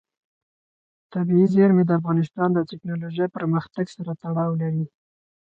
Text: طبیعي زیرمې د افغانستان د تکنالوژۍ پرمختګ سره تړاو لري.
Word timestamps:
طبیعي 1.13 1.45
زیرمې 1.53 1.83
د 1.85 1.91
افغانستان 1.99 2.49
د 2.53 2.59
تکنالوژۍ 2.71 3.27
پرمختګ 3.37 3.85
سره 3.95 4.11
تړاو 4.21 4.51
لري. 4.61 4.85